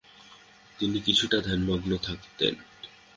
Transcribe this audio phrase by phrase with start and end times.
[0.79, 2.53] তিনি কিছুটা ধ্যানমগ্ন থাকতেন।